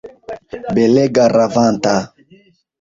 Belega, 0.77 1.27
ravanta! 1.35 1.95